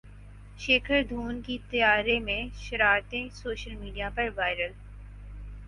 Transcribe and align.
شیکھر 0.59 1.01
دھون 1.09 1.41
کی 1.41 1.57
طیارے 1.69 2.17
میں 2.19 2.41
شرارتیں 2.59 3.27
سوشل 3.33 3.75
میڈیا 3.75 4.09
پر 4.15 4.29
وائرل 4.35 4.71